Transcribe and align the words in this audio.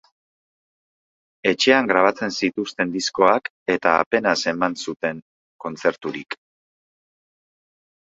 Etxean 1.51 1.89
grabatzen 1.91 2.33
zituzten 2.39 2.95
diskoak 2.97 3.53
eta 3.77 3.95
apenas 4.01 4.37
eman 4.55 4.81
zuten 4.89 5.23
kontzerturik. 5.69 6.43